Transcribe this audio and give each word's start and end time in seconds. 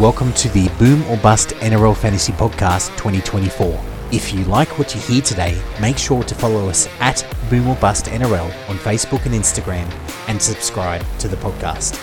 Welcome 0.00 0.32
to 0.32 0.48
the 0.48 0.66
Boom 0.78 1.04
or 1.10 1.18
Bust 1.18 1.50
NRL 1.56 1.94
Fantasy 1.94 2.32
Podcast 2.32 2.88
2024. 2.96 3.78
If 4.10 4.32
you 4.32 4.42
like 4.44 4.78
what 4.78 4.94
you 4.94 5.00
hear 5.02 5.20
today, 5.20 5.60
make 5.78 5.98
sure 5.98 6.24
to 6.24 6.34
follow 6.34 6.70
us 6.70 6.88
at 7.00 7.22
Boom 7.50 7.68
or 7.68 7.76
Bust 7.76 8.06
NRL 8.06 8.46
on 8.70 8.76
Facebook 8.78 9.26
and 9.26 9.34
Instagram 9.34 9.86
and 10.26 10.40
subscribe 10.40 11.04
to 11.18 11.28
the 11.28 11.36
podcast. 11.36 12.02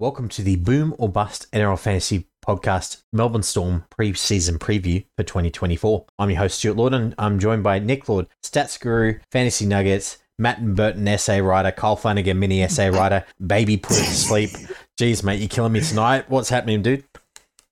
Welcome 0.00 0.30
to 0.30 0.42
the 0.42 0.56
Boom 0.56 0.92
or 0.98 1.08
Bust 1.08 1.46
NRL 1.52 1.78
Fantasy 1.78 2.26
Podcast 2.44 3.02
Melbourne 3.12 3.44
Storm 3.44 3.84
pre-season 3.90 4.58
preview 4.58 5.06
for 5.16 5.22
2024. 5.22 6.06
I'm 6.18 6.30
your 6.30 6.40
host 6.40 6.58
Stuart 6.58 6.76
Lord 6.76 6.92
and 6.92 7.14
I'm 7.18 7.38
joined 7.38 7.62
by 7.62 7.78
Nick 7.78 8.08
Lord, 8.08 8.26
Stats 8.42 8.80
Guru, 8.80 9.20
Fantasy 9.30 9.64
Nuggets, 9.64 10.18
Matt 10.38 10.58
and 10.58 10.76
Burton 10.76 11.08
essay 11.08 11.40
writer, 11.40 11.72
Carl 11.72 11.96
Flanagan 11.96 12.38
mini 12.38 12.62
essay 12.62 12.90
writer, 12.90 13.24
baby 13.44 13.76
put 13.78 13.96
to 13.96 14.04
sleep. 14.04 14.50
Jeez, 14.98 15.22
mate, 15.22 15.40
you're 15.40 15.48
killing 15.48 15.72
me 15.72 15.80
tonight. 15.80 16.28
What's 16.28 16.50
happening, 16.50 16.82
dude? 16.82 17.04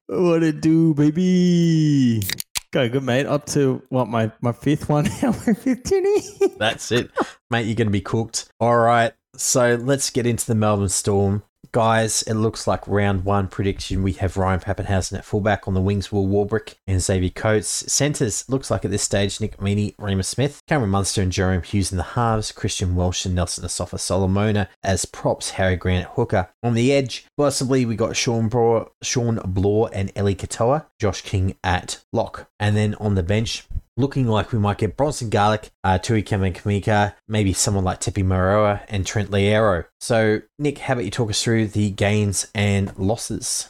What 0.07 0.43
it 0.43 0.61
do, 0.61 0.95
baby? 0.95 2.23
Go 2.71 2.89
good, 2.89 3.03
mate. 3.03 3.27
Up 3.27 3.47
to 3.47 3.83
what 3.89 4.09
my 4.09 4.33
my 4.41 4.53
fifth 4.53 4.89
one 4.89 5.05
now, 5.23 5.31
my 5.47 5.53
fifth 5.53 5.85
tinny. 5.85 6.23
That's 6.59 6.91
it, 6.91 7.11
mate. 7.51 7.67
You're 7.67 7.77
gonna 7.77 7.91
be 7.91 8.01
cooked. 8.01 8.51
All 8.61 8.77
right, 8.77 9.13
so 9.37 9.77
let's 9.77 10.11
get 10.11 10.27
into 10.27 10.47
the 10.47 10.55
Melbourne 10.55 10.89
Storm. 10.89 11.43
Guys, 11.75 12.23
it 12.23 12.35
looks 12.35 12.69
like 12.69 12.87
round 12.87 13.25
one 13.25 13.49
prediction. 13.49 14.05
We 14.05 14.13
have 14.13 14.37
Ryan 14.37 14.61
Papenhuyzen 14.61 15.19
at 15.19 15.25
fullback 15.25 15.67
on 15.67 15.75
the 15.75 15.81
wings, 15.81 16.13
Will 16.13 16.25
Warbrick 16.25 16.77
and 16.87 17.03
Xavier 17.03 17.31
Coates. 17.31 17.93
Centres 17.93 18.49
looks 18.49 18.71
like 18.71 18.85
at 18.85 18.93
this 18.93 19.03
stage 19.03 19.41
Nick 19.41 19.57
Meaney, 19.57 19.97
Reimis 19.97 20.27
Smith, 20.27 20.61
Cameron 20.69 20.91
Munster 20.91 21.21
and 21.21 21.33
Jahrome 21.33 21.65
Hughes 21.65 21.91
in 21.91 21.99
the 21.99 22.05
halves, 22.05 22.53
Christian 22.53 22.95
Welch 22.95 23.27
and 23.27 23.35
Nelson 23.35 23.65
Asofa 23.65 23.99
Solomona 23.99 24.69
as 24.85 25.05
props, 25.05 25.51
Harry 25.51 25.75
Grant 25.75 26.11
hooker. 26.11 26.49
On 26.63 26.75
the 26.75 26.93
edge, 26.93 27.27
possibly 27.37 27.85
we 27.85 27.97
got 27.97 28.15
Shawn 28.15 28.49
Blore, 28.49 28.93
Shawn 29.03 29.41
Blore 29.45 29.91
and 29.93 30.13
Ellie 30.15 30.37
Katoa, 30.37 30.87
Josh 31.01 31.23
King 31.23 31.57
at 31.65 32.05
lock. 32.13 32.49
And 32.61 32.77
then 32.77 32.95
on 33.01 33.17
the 33.17 33.25
bench, 33.25 33.67
looking 33.97 34.27
like 34.27 34.53
we 34.53 34.59
might 34.59 34.79
get 34.79 34.97
Bronson 34.97 35.31
Garlick, 35.31 35.71
uh, 35.83 35.99
Tui 35.99 36.23
Kamika, 36.23 37.15
maybe 37.29 37.53
someone 37.53 37.85
like 37.85 38.01
Tepai 38.01 38.25
Moeroa 38.25 38.83
and 38.89 39.07
Trent 39.07 39.31
Loiero. 39.31 39.85
So, 40.01 40.43
Nick, 40.59 40.79
how 40.79 40.95
about 40.95 41.05
you 41.05 41.11
talk 41.11 41.31
us 41.31 41.43
through 41.43 41.69
the 41.69 41.91
gains 41.91 42.49
and 42.55 42.97
losses? 42.99 43.69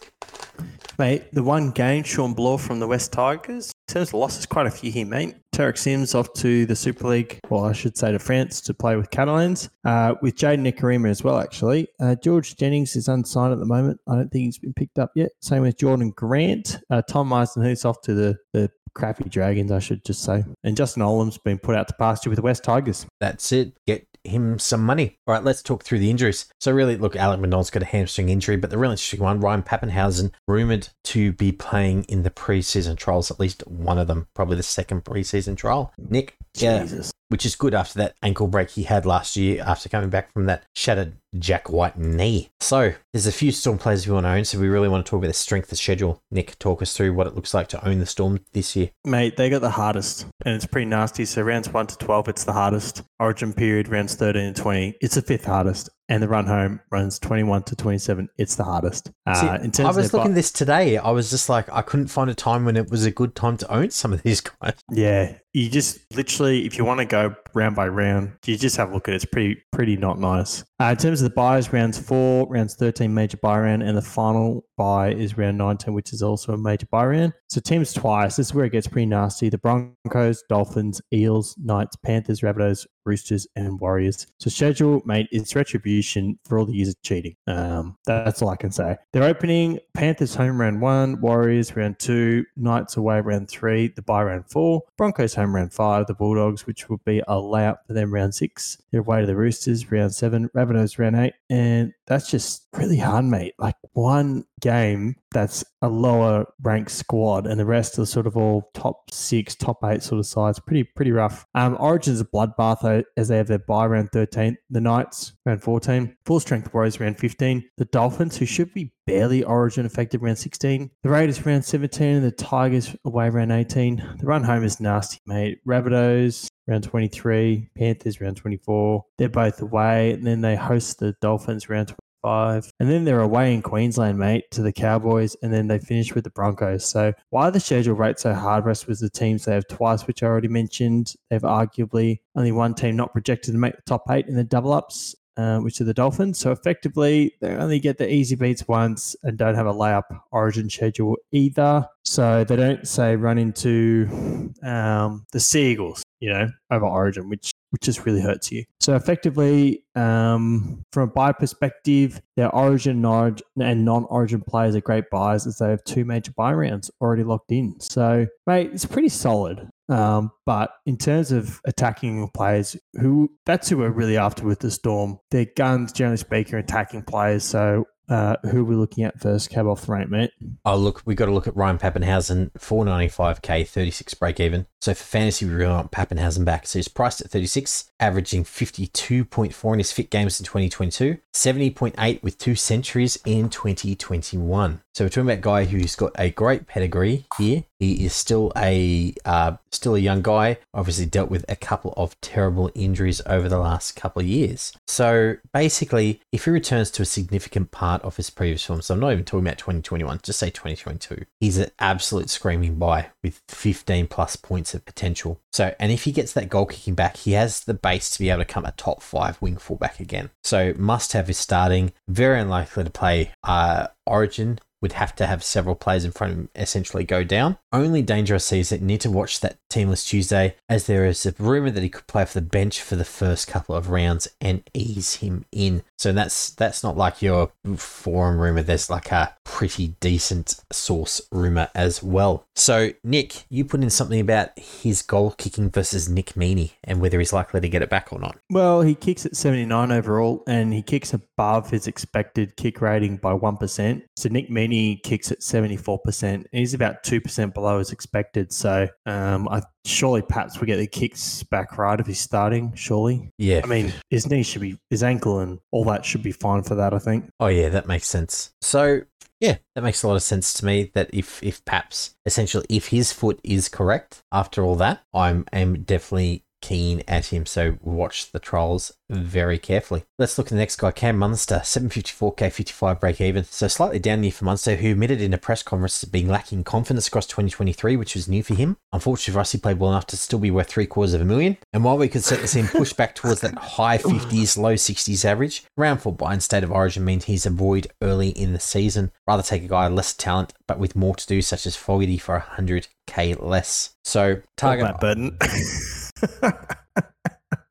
Mate, 0.96 1.32
the 1.32 1.42
one 1.42 1.72
gain, 1.72 2.04
Shawn 2.04 2.34
Blore 2.34 2.58
from 2.58 2.78
the 2.78 2.86
West 2.86 3.12
Tigers. 3.12 3.72
In 3.88 3.94
terms 3.94 4.08
of 4.10 4.14
losses, 4.14 4.46
quite 4.46 4.66
a 4.66 4.70
few 4.70 4.92
here, 4.92 5.04
mate. 5.04 5.34
Tariq 5.52 5.76
Sims 5.76 6.14
off 6.14 6.32
to 6.34 6.66
the 6.66 6.76
Super 6.76 7.08
League, 7.08 7.40
well, 7.50 7.64
I 7.64 7.72
should 7.72 7.96
say 7.96 8.12
to 8.12 8.18
France 8.20 8.60
to 8.62 8.74
play 8.74 8.94
with 8.94 9.10
Catalans, 9.10 9.68
uh, 9.84 10.14
with 10.22 10.36
Jayden 10.36 10.60
Nikorima 10.60 11.10
as 11.10 11.24
well, 11.24 11.38
actually. 11.38 11.88
Uh, 12.00 12.14
George 12.14 12.56
Jennings 12.56 12.94
is 12.94 13.08
unsigned 13.08 13.52
at 13.52 13.58
the 13.58 13.66
moment. 13.66 14.00
I 14.08 14.14
don't 14.14 14.30
think 14.30 14.44
he's 14.44 14.58
been 14.58 14.72
picked 14.72 15.00
up 15.00 15.10
yet. 15.16 15.30
Same 15.40 15.62
with 15.62 15.76
Jordan 15.76 16.10
Grant. 16.10 16.78
Uh, 16.90 17.02
Tom 17.02 17.30
Eisenhuth's 17.30 17.84
off 17.84 18.00
to 18.02 18.14
the, 18.14 18.38
the 18.52 18.70
crappy 18.94 19.28
Dragons, 19.28 19.70
I 19.70 19.78
should 19.78 20.04
just 20.04 20.22
say. 20.22 20.44
And 20.62 20.76
Justin 20.76 21.02
Olam's 21.02 21.38
been 21.38 21.58
put 21.58 21.76
out 21.76 21.88
to 21.88 21.94
pasture 21.94 22.30
with 22.30 22.36
the 22.36 22.42
West 22.42 22.64
Tigers. 22.64 23.06
That's 23.20 23.52
it. 23.52 23.76
Get 23.86 24.06
him 24.24 24.58
some 24.58 24.84
money. 24.84 25.18
All 25.26 25.34
right, 25.34 25.44
let's 25.44 25.62
talk 25.62 25.84
through 25.84 25.98
the 25.98 26.10
injuries. 26.10 26.46
So, 26.60 26.72
really, 26.72 26.96
look, 26.96 27.14
Alec 27.14 27.40
MacDonald's 27.40 27.70
got 27.70 27.82
a 27.82 27.86
hamstring 27.86 28.30
injury, 28.30 28.56
but 28.56 28.70
the 28.70 28.78
real 28.78 28.90
interesting 28.90 29.20
one, 29.20 29.40
Ryan 29.40 29.62
Papenhuyzen, 29.62 30.32
rumored 30.48 30.88
to 31.04 31.32
be 31.32 31.52
playing 31.52 32.04
in 32.04 32.22
the 32.22 32.30
preseason 32.30 32.96
trials, 32.96 33.30
at 33.30 33.40
least 33.40 33.66
one 33.66 33.98
of 33.98 34.06
them, 34.06 34.26
probably 34.34 34.56
the 34.56 34.62
second 34.62 35.04
preseason 35.04 35.56
trial. 35.56 35.92
Nick, 35.98 36.36
Jesus. 36.56 37.06
yeah, 37.06 37.10
which 37.28 37.46
is 37.46 37.56
good 37.56 37.74
after 37.74 37.98
that 37.98 38.14
ankle 38.22 38.46
break 38.46 38.70
he 38.70 38.84
had 38.84 39.04
last 39.04 39.36
year 39.36 39.62
after 39.66 39.88
coming 39.88 40.10
back 40.10 40.32
from 40.32 40.46
that 40.46 40.64
shattered 40.74 41.16
Jack 41.38 41.68
White 41.68 41.98
knee. 41.98 42.50
So, 42.60 42.94
there's 43.12 43.26
a 43.26 43.32
few 43.32 43.50
Storm 43.50 43.78
players 43.78 44.06
we 44.06 44.14
want 44.14 44.24
to 44.24 44.30
own, 44.30 44.44
so 44.44 44.58
we 44.58 44.68
really 44.68 44.88
want 44.88 45.04
to 45.04 45.10
talk 45.10 45.18
about 45.18 45.28
the 45.28 45.34
strength 45.34 45.72
of 45.72 45.78
schedule. 45.78 46.20
Nick, 46.30 46.58
talk 46.58 46.80
us 46.80 46.96
through 46.96 47.12
what 47.14 47.26
it 47.26 47.34
looks 47.34 47.52
like 47.52 47.68
to 47.68 47.86
own 47.86 47.98
the 47.98 48.06
Storm 48.06 48.40
this 48.52 48.76
year. 48.76 48.90
Mate, 49.04 49.36
they 49.36 49.50
got 49.50 49.62
the 49.62 49.70
hardest, 49.70 50.26
and 50.44 50.54
it's 50.54 50.66
pretty 50.66 50.86
nasty. 50.86 51.24
So, 51.24 51.42
rounds 51.42 51.68
1 51.68 51.86
to 51.88 51.98
12, 51.98 52.28
it's 52.28 52.44
the 52.44 52.52
hardest. 52.52 53.02
Origin 53.18 53.52
period, 53.52 53.88
rounds 53.88 54.14
13 54.14 54.42
and 54.42 54.56
20, 54.56 54.94
it's 55.00 55.16
the 55.16 55.22
fifth 55.22 55.44
hardest. 55.44 55.88
And 56.08 56.22
the 56.22 56.28
run 56.28 56.46
home 56.46 56.80
runs 56.90 57.18
21 57.18 57.62
to 57.64 57.76
27, 57.76 58.28
it's 58.36 58.56
the 58.56 58.64
hardest. 58.64 59.10
Uh, 59.26 59.58
See, 59.72 59.82
I 59.82 59.90
was 59.90 60.12
looking 60.12 60.34
this 60.34 60.52
today. 60.52 60.98
I 60.98 61.10
was 61.10 61.30
just 61.30 61.48
like, 61.48 61.66
I 61.72 61.80
couldn't 61.80 62.08
find 62.08 62.28
a 62.28 62.34
time 62.34 62.66
when 62.66 62.76
it 62.76 62.90
was 62.90 63.06
a 63.06 63.10
good 63.10 63.34
time 63.34 63.56
to 63.58 63.72
own 63.72 63.90
some 63.90 64.12
of 64.12 64.22
these 64.22 64.40
guys. 64.60 64.74
Yeah, 64.90 65.36
you 65.54 65.70
just 65.70 66.00
literally, 66.14 66.66
if 66.66 66.76
you 66.76 66.84
want 66.84 66.98
to 67.00 67.06
go 67.06 67.34
round 67.54 67.74
by 67.74 67.88
round, 67.88 68.32
you 68.44 68.58
just 68.58 68.76
have 68.76 68.90
a 68.90 68.94
look 68.94 69.08
at 69.08 69.14
it. 69.14 69.16
It's 69.16 69.24
pretty, 69.24 69.62
pretty 69.72 69.96
not 69.96 70.18
nice. 70.18 70.62
Uh, 70.78 70.86
in 70.86 70.96
terms 70.98 71.22
of 71.22 71.30
the 71.30 71.34
buyers 71.34 71.72
rounds 71.72 71.98
four, 71.98 72.46
rounds 72.48 72.74
13, 72.74 73.14
major 73.14 73.38
buy 73.38 73.58
round, 73.58 73.82
and 73.82 73.96
the 73.96 74.02
final 74.02 74.66
buy 74.76 75.10
is 75.12 75.36
round 75.36 75.58
19, 75.58 75.94
which 75.94 76.12
is 76.12 76.22
also 76.22 76.52
a 76.52 76.56
major 76.56 76.86
buy 76.86 77.06
round. 77.06 77.32
So 77.48 77.60
teams 77.60 77.92
twice. 77.92 78.36
This 78.36 78.48
is 78.48 78.54
where 78.54 78.64
it 78.64 78.72
gets 78.72 78.86
pretty 78.86 79.06
nasty. 79.06 79.48
The 79.48 79.58
Broncos, 79.58 80.42
Dolphins, 80.48 81.00
Eels, 81.12 81.56
Knights, 81.62 81.96
Panthers, 81.96 82.40
Rabbitohs, 82.40 82.86
Roosters, 83.04 83.46
and 83.56 83.78
Warriors. 83.80 84.26
So 84.38 84.50
schedule, 84.50 85.02
mate, 85.04 85.28
it's 85.30 85.54
retribution 85.54 86.38
for 86.44 86.58
all 86.58 86.66
the 86.66 86.72
years 86.72 86.88
of 86.88 87.02
cheating. 87.02 87.36
Um, 87.46 87.96
that's 88.06 88.42
all 88.42 88.48
I 88.48 88.56
can 88.56 88.70
say. 88.70 88.96
They're 89.12 89.22
opening 89.22 89.78
Panthers 89.92 90.34
home 90.34 90.60
round 90.60 90.80
one, 90.80 91.20
Warriors 91.20 91.76
round 91.76 91.98
two, 91.98 92.44
Knights 92.56 92.96
away 92.96 93.20
round 93.20 93.48
three, 93.48 93.88
the 93.88 94.02
bye 94.02 94.22
round 94.22 94.50
four, 94.50 94.82
Broncos 94.96 95.34
home 95.34 95.54
round 95.54 95.72
five, 95.72 96.06
the 96.06 96.14
Bulldogs, 96.14 96.66
which 96.66 96.88
will 96.88 97.00
be 97.04 97.22
a 97.28 97.38
layout 97.38 97.86
for 97.86 97.92
them 97.92 98.12
round 98.12 98.34
six. 98.34 98.78
They're 98.90 99.00
away 99.00 99.20
to 99.20 99.26
the 99.26 99.36
Roosters 99.36 99.90
round 99.90 100.14
seven, 100.14 100.48
Rabbitohs 100.50 100.98
round 100.98 101.16
eight, 101.16 101.34
and 101.50 101.92
that's 102.06 102.30
just 102.30 102.66
really 102.74 102.98
hard, 102.98 103.24
mate. 103.24 103.54
Like 103.58 103.76
one 103.92 104.44
game 104.60 105.16
that's 105.32 105.64
a 105.82 105.88
lower 105.88 106.46
ranked 106.62 106.90
squad, 106.90 107.46
and 107.46 107.58
the 107.58 107.64
rest 107.64 107.98
are 107.98 108.06
sort 108.06 108.26
of 108.26 108.36
all 108.36 108.70
top 108.74 109.10
six, 109.10 109.54
top 109.54 109.78
eight 109.84 110.02
sort 110.02 110.18
of 110.18 110.26
sides. 110.26 110.58
Pretty, 110.58 110.84
pretty 110.84 111.12
rough. 111.12 111.46
Um, 111.54 111.76
Origin's 111.78 112.20
a 112.20 112.24
bloodbath 112.24 113.04
as 113.16 113.28
they 113.28 113.36
have 113.36 113.48
their 113.48 113.58
bye 113.58 113.86
round 113.86 114.10
13. 114.12 114.56
The 114.70 114.80
Knights 114.80 115.32
round 115.46 115.62
14. 115.62 116.16
Full 116.26 116.40
strength 116.40 116.72
Warriors 116.74 117.00
round 117.00 117.18
15. 117.18 117.64
The 117.78 117.84
Dolphins, 117.86 118.36
who 118.36 118.46
should 118.46 118.72
be 118.74 118.92
barely 119.06 119.44
Origin 119.44 119.86
affected 119.86 120.22
round 120.22 120.38
16. 120.38 120.90
The 121.02 121.08
Raiders 121.08 121.44
round 121.44 121.64
17, 121.64 122.16
and 122.16 122.24
the 122.24 122.30
Tigers 122.30 122.94
away 123.04 123.28
round 123.28 123.52
18. 123.52 124.16
The 124.18 124.26
run 124.26 124.44
home 124.44 124.64
is 124.64 124.80
nasty, 124.80 125.18
mate. 125.26 125.58
Rabbitohs 125.66 126.48
round 126.66 126.84
23, 126.84 127.70
Panthers 127.76 128.20
round 128.20 128.36
24. 128.36 129.04
They're 129.18 129.28
both 129.28 129.60
away, 129.60 130.12
and 130.12 130.26
then 130.26 130.40
they 130.40 130.56
host 130.56 130.98
the 130.98 131.14
Dolphins 131.20 131.68
round 131.68 131.88
25. 131.88 132.72
And 132.80 132.90
then 132.90 133.04
they're 133.04 133.20
away 133.20 133.52
in 133.52 133.60
Queensland, 133.60 134.18
mate, 134.18 134.44
to 134.52 134.62
the 134.62 134.72
Cowboys, 134.72 135.36
and 135.42 135.52
then 135.52 135.68
they 135.68 135.78
finish 135.78 136.14
with 136.14 136.24
the 136.24 136.30
Broncos. 136.30 136.84
So 136.84 137.12
why 137.30 137.50
the 137.50 137.60
schedule 137.60 137.94
rate 137.94 138.18
so 138.18 138.32
hard 138.32 138.64
rest 138.64 138.88
was 138.88 139.00
the 139.00 139.10
teams 139.10 139.44
they 139.44 139.52
have 139.54 139.68
twice, 139.68 140.06
which 140.06 140.22
I 140.22 140.26
already 140.26 140.48
mentioned. 140.48 141.14
They've 141.28 141.42
arguably 141.42 142.20
only 142.34 142.52
one 142.52 142.74
team 142.74 142.96
not 142.96 143.12
projected 143.12 143.52
to 143.52 143.58
make 143.58 143.76
the 143.76 143.82
top 143.82 144.04
eight 144.10 144.26
in 144.26 144.36
the 144.36 144.44
double 144.44 144.72
ups. 144.72 145.14
Uh, 145.36 145.58
which 145.58 145.80
are 145.80 145.84
the 145.84 145.92
Dolphins. 145.92 146.38
So 146.38 146.52
effectively, 146.52 147.34
they 147.40 147.56
only 147.56 147.80
get 147.80 147.98
the 147.98 148.08
easy 148.08 148.36
beats 148.36 148.68
once 148.68 149.16
and 149.24 149.36
don't 149.36 149.56
have 149.56 149.66
a 149.66 149.72
layup 149.72 150.04
origin 150.30 150.70
schedule 150.70 151.16
either. 151.32 151.88
So 152.04 152.44
they 152.44 152.54
don't 152.54 152.86
say 152.86 153.16
run 153.16 153.38
into 153.38 154.52
um, 154.62 155.26
the 155.32 155.40
Sea 155.40 155.72
Eagles, 155.72 156.04
you 156.20 156.32
know, 156.32 156.48
over 156.70 156.86
origin, 156.86 157.28
which 157.28 157.50
which 157.70 157.82
just 157.82 158.06
really 158.06 158.20
hurts 158.20 158.52
you. 158.52 158.64
So 158.78 158.94
effectively, 158.94 159.82
um, 159.96 160.84
from 160.92 161.08
a 161.08 161.12
buy 161.12 161.32
perspective, 161.32 162.22
their 162.36 162.54
origin 162.54 163.04
and 163.04 163.84
non-origin 163.84 164.42
players 164.42 164.76
are 164.76 164.80
great 164.80 165.10
buys 165.10 165.48
as 165.48 165.58
they 165.58 165.70
have 165.70 165.82
two 165.82 166.04
major 166.04 166.30
buy 166.36 166.52
rounds 166.52 166.92
already 167.00 167.24
locked 167.24 167.50
in. 167.50 167.80
So, 167.80 168.28
mate, 168.46 168.70
it's 168.72 168.86
pretty 168.86 169.08
solid. 169.08 169.68
Um, 169.88 170.30
but 170.46 170.74
in 170.86 170.96
terms 170.96 171.30
of 171.32 171.60
attacking 171.66 172.28
players, 172.34 172.76
who 172.94 173.30
that's 173.44 173.68
who 173.68 173.78
we're 173.78 173.90
really 173.90 174.16
after 174.16 174.44
with 174.44 174.60
the 174.60 174.70
Storm. 174.70 175.18
Their 175.30 175.46
guns, 175.56 175.92
generally 175.92 176.16
speaking, 176.16 176.54
are 176.54 176.58
attacking 176.58 177.02
players. 177.02 177.44
So 177.44 177.86
uh, 178.08 178.36
who 178.50 178.60
are 178.60 178.64
we 178.64 178.74
looking 178.76 179.04
at 179.04 179.20
first? 179.20 179.50
Cab 179.50 179.66
off 179.66 179.86
the 179.86 179.92
rank, 179.92 180.10
mate. 180.10 180.30
Oh, 180.64 180.76
look, 180.76 181.02
we've 181.06 181.16
got 181.16 181.26
to 181.26 181.32
look 181.32 181.46
at 181.46 181.56
Ryan 181.56 181.78
Papenhuyzen, 181.78 182.52
495k, 182.52 183.66
36 183.66 184.14
break 184.14 184.40
even. 184.40 184.66
So 184.80 184.92
for 184.92 185.04
fantasy, 185.04 185.46
we 185.46 185.54
really 185.54 185.72
want 185.72 185.90
Papenhuyzen 185.90 186.44
back. 186.44 186.66
So 186.66 186.78
he's 186.78 186.88
priced 186.88 187.22
at 187.22 187.30
36, 187.30 187.90
averaging 188.00 188.44
52.4 188.44 189.72
in 189.72 189.78
his 189.78 189.92
fit 189.92 190.10
games 190.10 190.38
in 190.38 190.44
2022, 190.44 191.18
70.8 191.32 192.22
with 192.22 192.38
two 192.38 192.54
centuries 192.54 193.18
in 193.24 193.48
2021. 193.48 194.82
So 194.94 195.04
we're 195.04 195.08
talking 195.08 195.22
about 195.22 195.38
a 195.38 195.40
guy 195.40 195.64
who's 195.64 195.96
got 195.96 196.12
a 196.16 196.30
great 196.30 196.68
pedigree 196.68 197.26
here. 197.36 197.64
He 197.80 198.04
is 198.04 198.14
still 198.14 198.52
a 198.56 199.12
uh, 199.24 199.56
still 199.72 199.96
a 199.96 199.98
young 199.98 200.22
guy. 200.22 200.58
Obviously, 200.72 201.04
dealt 201.04 201.30
with 201.30 201.44
a 201.48 201.56
couple 201.56 201.92
of 201.96 202.18
terrible 202.20 202.70
injuries 202.76 203.20
over 203.26 203.48
the 203.48 203.58
last 203.58 203.96
couple 203.96 204.22
of 204.22 204.28
years. 204.28 204.72
So 204.86 205.36
basically, 205.52 206.20
if 206.30 206.44
he 206.44 206.50
returns 206.52 206.92
to 206.92 207.02
a 207.02 207.06
significant 207.06 207.72
part 207.72 208.02
of 208.02 208.16
his 208.16 208.30
previous 208.30 208.64
film. 208.64 208.82
So 208.82 208.94
I'm 208.94 209.00
not 209.00 209.12
even 209.12 209.24
talking 209.24 209.44
about 209.44 209.58
2021, 209.58 210.20
just 210.22 210.38
say 210.38 210.50
2022. 210.50 211.24
He's 211.40 211.58
an 211.58 211.70
absolute 211.80 212.30
screaming 212.30 212.76
buy 212.76 213.08
with 213.22 213.42
15 213.48 214.06
plus 214.06 214.36
points 214.36 214.74
of 214.74 214.84
potential. 214.84 215.40
So, 215.52 215.74
and 215.80 215.90
if 215.90 216.04
he 216.04 216.12
gets 216.12 216.32
that 216.34 216.48
goal 216.48 216.66
kicking 216.66 216.94
back, 216.94 217.16
he 217.16 217.32
has 217.32 217.64
the 217.64 217.74
base 217.74 218.10
to 218.10 218.20
be 218.20 218.30
able 218.30 218.42
to 218.42 218.44
come 218.44 218.64
a 218.64 218.72
top 218.72 219.02
five 219.02 219.42
wing 219.42 219.56
fullback 219.56 219.98
again. 219.98 220.30
So, 220.44 220.72
must 220.76 221.14
have 221.14 221.26
his 221.26 221.38
starting. 221.38 221.92
Very 222.06 222.40
unlikely 222.40 222.84
to 222.84 222.90
play 222.90 223.32
uh, 223.42 223.88
Origin 224.06 224.58
would 224.84 224.92
have 224.92 225.16
to 225.16 225.26
have 225.26 225.42
several 225.42 225.74
players 225.74 226.04
in 226.04 226.12
front 226.12 226.30
of 226.34 226.38
him 226.38 226.48
essentially 226.54 227.04
go 227.04 227.24
down. 227.24 227.56
Only 227.72 228.02
danger 228.02 228.34
I 228.34 228.38
see 228.38 228.60
is 228.60 228.68
that 228.68 228.82
need 228.82 229.00
to 229.00 229.10
watch 229.10 229.40
that 229.40 229.56
Team 229.70 229.88
List 229.88 230.08
Tuesday, 230.08 230.56
as 230.68 230.86
there 230.86 231.06
is 231.06 231.24
a 231.24 231.34
rumor 231.38 231.70
that 231.70 231.82
he 231.82 231.88
could 231.88 232.06
play 232.06 232.26
for 232.26 232.34
the 232.34 232.42
bench 232.42 232.82
for 232.82 232.96
the 232.96 233.04
first 233.04 233.48
couple 233.48 233.74
of 233.74 233.88
rounds 233.88 234.28
and 234.42 234.62
ease 234.74 235.16
him 235.16 235.46
in. 235.50 235.82
So 235.98 236.12
that's 236.12 236.50
that's 236.50 236.84
not 236.84 236.98
like 236.98 237.22
your 237.22 237.50
forum 237.76 238.38
rumor. 238.38 238.62
There's 238.62 238.90
like 238.90 239.10
a 239.10 239.34
pretty 239.44 239.88
decent 240.00 240.60
source 240.70 241.20
rumor 241.32 241.70
as 241.74 242.02
well. 242.02 242.46
So 242.54 242.90
Nick, 243.02 243.44
you 243.48 243.64
put 243.64 243.82
in 243.82 243.90
something 243.90 244.20
about 244.20 244.56
his 244.58 245.02
goal 245.02 245.32
kicking 245.32 245.70
versus 245.70 246.08
Nick 246.08 246.34
Meaney 246.34 246.72
and 246.84 247.00
whether 247.00 247.18
he's 247.18 247.32
likely 247.32 247.60
to 247.60 247.68
get 247.68 247.82
it 247.82 247.90
back 247.90 248.12
or 248.12 248.20
not. 248.20 248.36
Well, 248.50 248.82
he 248.82 248.94
kicks 248.94 249.24
at 249.24 249.34
79 249.34 249.90
overall 249.90 250.44
and 250.46 250.72
he 250.72 250.82
kicks 250.82 251.14
above 251.14 251.70
his 251.70 251.86
expected 251.86 252.56
kick 252.56 252.80
rating 252.80 253.16
by 253.16 253.32
1%. 253.32 254.02
So 254.16 254.28
Nick 254.28 254.50
Meaney 254.50 254.73
kicks 255.02 255.30
at 255.32 255.40
74%. 255.40 256.46
He's 256.52 256.74
about 256.74 257.02
2% 257.02 257.54
below 257.54 257.78
as 257.78 257.92
expected. 257.92 258.52
So 258.52 258.88
um, 259.06 259.48
I 259.48 259.62
surely 259.84 260.22
Paps 260.22 260.58
will 260.58 260.66
get 260.66 260.76
the 260.76 260.86
kicks 260.86 261.42
back 261.44 261.76
right 261.78 261.98
if 261.98 262.06
he's 262.06 262.20
starting, 262.20 262.72
surely. 262.74 263.30
Yeah. 263.38 263.60
I 263.64 263.66
mean, 263.66 263.92
his 264.10 264.28
knee 264.28 264.42
should 264.42 264.62
be, 264.62 264.78
his 264.90 265.02
ankle 265.02 265.40
and 265.40 265.58
all 265.70 265.84
that 265.84 266.04
should 266.04 266.22
be 266.22 266.32
fine 266.32 266.62
for 266.62 266.74
that, 266.76 266.94
I 266.94 266.98
think. 266.98 267.28
Oh 267.40 267.48
yeah, 267.48 267.68
that 267.70 267.86
makes 267.86 268.06
sense. 268.06 268.52
So 268.62 269.02
yeah, 269.40 269.58
that 269.74 269.82
makes 269.82 270.02
a 270.02 270.08
lot 270.08 270.16
of 270.16 270.22
sense 270.22 270.54
to 270.54 270.64
me. 270.64 270.90
That 270.94 271.10
if 271.12 271.42
if 271.42 271.64
Paps 271.64 272.16
essentially 272.24 272.64
if 272.68 272.88
his 272.88 273.12
foot 273.12 273.40
is 273.44 273.68
correct 273.68 274.22
after 274.32 274.64
all 274.64 274.76
that, 274.76 275.02
I'm 275.12 275.44
am 275.52 275.82
definitely 275.82 276.44
keen 276.64 277.02
at 277.06 277.26
him. 277.26 277.44
So 277.44 277.76
watch 277.82 278.32
the 278.32 278.38
trials 278.38 278.94
very 279.10 279.58
carefully. 279.58 280.04
Let's 280.18 280.38
look 280.38 280.46
at 280.46 280.50
the 280.50 280.56
next 280.56 280.76
guy, 280.76 280.92
Cam 280.92 281.18
Munster, 281.18 281.56
754k 281.56 282.50
55 282.50 283.00
break 283.00 283.20
even. 283.20 283.44
So 283.44 283.68
slightly 283.68 283.98
down 283.98 284.22
year 284.22 284.32
for 284.32 284.46
Munster, 284.46 284.76
who 284.76 284.92
admitted 284.92 285.20
in 285.20 285.34
a 285.34 285.38
press 285.38 285.62
conference 285.62 286.00
to 286.00 286.06
being 286.06 286.26
lacking 286.26 286.64
confidence 286.64 287.06
across 287.06 287.26
2023, 287.26 287.96
which 287.96 288.14
was 288.14 288.28
new 288.28 288.42
for 288.42 288.54
him. 288.54 288.78
Unfortunately 288.94 289.34
for 289.34 289.40
us, 289.40 289.52
he 289.52 289.58
played 289.58 289.78
well 289.78 289.90
enough 289.90 290.06
to 290.06 290.16
still 290.16 290.38
be 290.38 290.50
worth 290.50 290.68
three 290.68 290.86
quarters 290.86 291.12
of 291.12 291.20
a 291.20 291.24
million. 291.26 291.58
And 291.74 291.84
while 291.84 291.98
we 291.98 292.08
could 292.08 292.24
set 292.24 292.40
this 292.40 292.56
in 292.56 292.66
push 292.66 292.94
back 292.94 293.14
towards 293.14 293.42
that 293.42 293.58
high 293.58 293.98
50s, 293.98 294.56
low 294.56 294.74
60s 294.74 295.24
average, 295.26 295.64
round 295.76 296.00
four 296.00 296.14
buy 296.14 296.32
in 296.32 296.40
state 296.40 296.64
of 296.64 296.72
origin 296.72 297.04
means 297.04 297.26
he's 297.26 297.44
a 297.44 297.50
void 297.50 297.88
early 298.00 298.30
in 298.30 298.54
the 298.54 298.60
season. 298.60 299.12
Rather 299.26 299.42
take 299.42 299.64
a 299.64 299.68
guy 299.68 299.86
less 299.88 300.14
talent, 300.14 300.54
but 300.66 300.78
with 300.78 300.96
more 300.96 301.14
to 301.14 301.26
do, 301.26 301.42
such 301.42 301.66
as 301.66 301.76
Fogarty 301.76 302.16
for 302.16 302.42
100k 302.56 303.40
less. 303.42 303.94
So 304.02 304.40
target. 304.56 304.86
That 304.86 305.00
burden. 305.00 305.38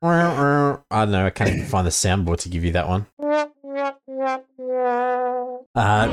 I 0.02 0.76
don't 0.90 1.10
know. 1.12 1.26
I 1.26 1.30
can't 1.30 1.50
even 1.50 1.64
find 1.66 1.86
the 1.86 1.90
soundboard 1.90 2.38
to 2.40 2.48
give 2.48 2.64
you 2.64 2.72
that 2.72 2.88
one. 2.88 3.06
Uh, 5.74 6.08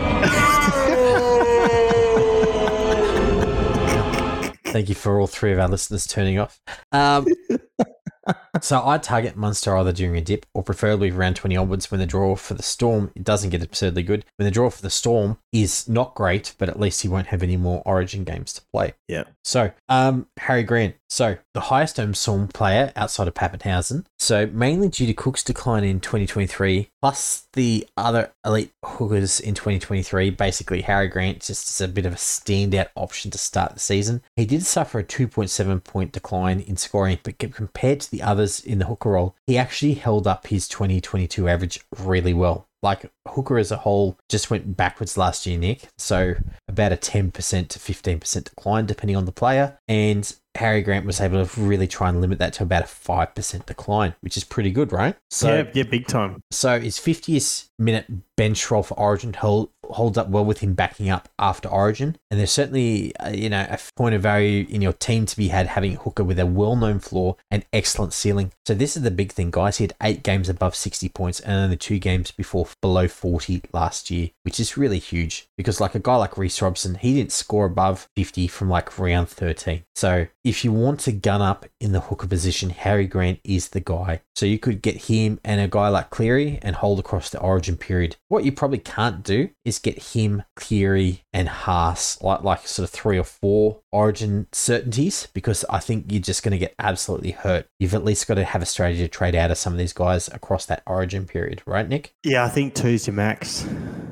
thank 4.65 4.89
you 4.89 4.95
for 4.95 5.19
all 5.19 5.27
three 5.27 5.51
of 5.51 5.59
our 5.59 5.67
listeners 5.67 6.07
turning 6.07 6.39
off. 6.39 6.59
Um, 6.91 7.27
so 8.59 8.85
I 8.85 8.97
target 8.97 9.37
Munster 9.37 9.75
either 9.77 9.93
during 9.93 10.17
a 10.17 10.21
dip 10.21 10.45
or 10.53 10.63
preferably 10.63 11.11
around 11.11 11.35
20 11.35 11.55
onwards 11.55 11.89
when 11.89 11.99
the 11.99 12.05
draw 12.05 12.35
for 12.35 12.53
the 12.53 12.63
Storm 12.63 13.11
it 13.15 13.23
doesn't 13.23 13.49
get 13.49 13.63
absurdly 13.63 14.03
good. 14.03 14.25
When 14.35 14.45
the 14.45 14.51
draw 14.51 14.69
for 14.69 14.81
the 14.81 14.89
Storm 14.89 15.37
is 15.53 15.87
not 15.87 16.15
great, 16.15 16.53
but 16.57 16.69
at 16.69 16.79
least 16.79 17.01
he 17.01 17.07
won't 17.07 17.27
have 17.27 17.43
any 17.43 17.57
more 17.57 17.81
Origin 17.85 18.23
games 18.23 18.53
to 18.53 18.61
play. 18.73 18.93
Yeah. 19.07 19.25
So, 19.43 19.71
um, 19.89 20.27
Harry 20.37 20.63
Grant. 20.63 20.95
So 21.09 21.37
the 21.53 21.61
highest 21.61 21.99
owned 21.99 22.15
Storm 22.15 22.47
player 22.47 22.93
outside 22.95 23.27
of 23.27 23.33
Papenhuyzen. 23.33 24.05
So 24.17 24.47
mainly 24.47 24.87
due 24.87 25.07
to 25.07 25.13
Cook's 25.13 25.43
decline 25.43 25.83
in 25.83 25.99
2023, 25.99 26.89
plus 27.01 27.47
the 27.53 27.85
other 27.97 28.31
elite 28.45 28.71
hookers 28.85 29.39
in 29.39 29.53
2023. 29.53 30.29
Basically, 30.29 30.81
Harry 30.81 31.07
Grant 31.07 31.41
just 31.41 31.69
is 31.69 31.81
a 31.81 31.87
bit 31.87 32.05
of 32.05 32.13
a 32.13 32.17
standout 32.17 32.87
option 32.95 33.29
to 33.31 33.37
start 33.37 33.73
the 33.73 33.79
season. 33.79 34.21
He 34.37 34.45
did 34.45 34.65
suffer 34.65 34.99
a 34.99 35.03
2.7 35.03 35.83
point 35.83 36.13
decline 36.13 36.61
in 36.61 36.77
scoring, 36.77 37.19
but 37.23 37.37
compared 37.39 37.99
to 38.01 38.11
the 38.11 38.21
others 38.41 38.59
in 38.59 38.79
the 38.79 38.85
hooker 38.85 39.11
role, 39.11 39.35
he 39.47 39.57
actually 39.57 39.93
held 39.93 40.27
up 40.27 40.47
his 40.47 40.67
2022 40.67 41.47
average 41.47 41.79
really 41.97 42.33
well. 42.33 42.67
Like 42.83 43.11
hooker 43.27 43.59
as 43.59 43.71
a 43.71 43.77
whole 43.77 44.17
just 44.27 44.49
went 44.49 44.75
backwards 44.75 45.15
last 45.15 45.45
year, 45.45 45.59
Nick. 45.59 45.83
So 45.99 46.33
about 46.67 46.91
a 46.91 46.97
10% 46.97 47.31
to 47.67 47.79
15% 47.79 48.43
decline 48.43 48.87
depending 48.87 49.15
on 49.15 49.25
the 49.25 49.31
player. 49.31 49.77
And 49.87 50.33
Harry 50.55 50.81
Grant 50.81 51.05
was 51.05 51.21
able 51.21 51.45
to 51.45 51.61
really 51.61 51.87
try 51.87 52.09
and 52.09 52.19
limit 52.19 52.39
that 52.39 52.53
to 52.53 52.63
about 52.63 52.81
a 52.81 52.87
5% 52.87 53.65
decline, 53.67 54.15
which 54.21 54.35
is 54.35 54.43
pretty 54.43 54.71
good, 54.71 54.91
right? 54.91 55.15
So, 55.29 55.57
yeah, 55.57 55.71
yeah, 55.75 55.83
big 55.83 56.07
time. 56.07 56.41
So 56.49 56.79
his 56.79 56.97
50th 56.97 57.69
minute 57.77 58.07
bench 58.35 58.71
role 58.71 58.83
for 58.83 58.97
Origin 58.99 59.33
hold, 59.33 59.69
holds 59.91 60.17
up 60.17 60.29
well 60.29 60.45
with 60.45 60.59
him 60.59 60.73
backing 60.73 61.09
up 61.09 61.29
after 61.39 61.69
Origin. 61.69 62.17
And 62.29 62.39
there's 62.39 62.51
certainly, 62.51 63.15
uh, 63.17 63.29
you 63.29 63.49
know, 63.49 63.65
a 63.69 63.79
point 63.95 64.15
of 64.15 64.21
value 64.21 64.65
in 64.69 64.81
your 64.81 64.93
team 64.93 65.25
to 65.25 65.37
be 65.37 65.49
had 65.49 65.67
having 65.67 65.95
Hooker 65.95 66.23
with 66.23 66.39
a 66.39 66.45
well-known 66.45 66.99
floor 66.99 67.37
and 67.49 67.65
excellent 67.73 68.13
ceiling. 68.13 68.51
So 68.65 68.73
this 68.73 68.95
is 68.95 69.03
the 69.03 69.11
big 69.11 69.31
thing, 69.31 69.51
guys. 69.51 69.77
He 69.77 69.83
had 69.83 69.95
eight 70.01 70.23
games 70.23 70.49
above 70.49 70.75
60 70.75 71.09
points 71.09 71.39
and 71.39 71.53
only 71.57 71.77
two 71.77 71.99
games 71.99 72.31
before 72.31 72.67
below 72.81 73.07
40 73.07 73.63
last 73.73 74.09
year, 74.09 74.29
which 74.43 74.59
is 74.59 74.77
really 74.77 74.99
huge 74.99 75.47
because 75.57 75.81
like 75.81 75.95
a 75.95 75.99
guy 75.99 76.15
like 76.15 76.37
Reece 76.37 76.61
Robson, 76.61 76.95
he 76.95 77.15
didn't 77.15 77.31
score 77.31 77.65
above 77.65 78.07
50 78.15 78.47
from 78.47 78.69
like 78.69 78.97
round 78.97 79.29
13. 79.29 79.83
So 79.95 80.27
if 80.43 80.63
you 80.63 80.71
want 80.71 80.99
to 81.01 81.11
gun 81.11 81.41
up 81.41 81.65
in 81.79 81.91
the 81.91 81.99
hooker 81.99 82.27
position, 82.27 82.71
Harry 82.71 83.07
Grant 83.07 83.39
is 83.43 83.69
the 83.69 83.79
guy. 83.79 84.21
So 84.35 84.45
you 84.45 84.57
could 84.57 84.81
get 84.81 85.03
him 85.03 85.39
and 85.43 85.61
a 85.61 85.67
guy 85.67 85.89
like 85.89 86.09
Cleary 86.09 86.59
and 86.61 86.75
hold 86.75 86.99
across 86.99 87.29
the 87.29 87.39
origin 87.39 87.77
period. 87.77 88.15
What 88.27 88.43
you 88.43 88.51
probably 88.51 88.79
can't 88.79 89.23
do 89.23 89.49
is 89.65 89.77
get 89.83 90.13
him, 90.13 90.43
Cleary, 90.55 91.23
and 91.33 91.47
Haas, 91.49 92.21
like, 92.21 92.43
like 92.43 92.67
sort 92.67 92.83
of 92.87 92.89
three 92.91 93.17
or 93.17 93.23
four 93.23 93.81
origin 93.91 94.47
certainties, 94.51 95.27
because 95.33 95.65
I 95.69 95.79
think 95.79 96.11
you're 96.11 96.21
just 96.21 96.43
going 96.43 96.51
to 96.53 96.57
get 96.57 96.75
absolutely 96.79 97.31
hurt. 97.31 97.67
You've 97.79 97.93
at 97.93 98.05
least 98.05 98.27
got 98.27 98.35
to 98.35 98.43
have 98.43 98.61
a 98.61 98.65
strategy 98.65 99.01
to 99.01 99.07
trade 99.07 99.35
out 99.35 99.51
of 99.51 99.57
some 99.57 99.73
of 99.73 99.79
these 99.79 99.93
guys 99.93 100.27
across 100.29 100.65
that 100.67 100.83
origin 100.87 101.25
period, 101.25 101.61
right, 101.65 101.87
Nick? 101.87 102.13
Yeah, 102.23 102.45
I 102.45 102.49
think 102.49 102.75
two's 102.75 103.07
your 103.07 103.15
max. 103.15 103.65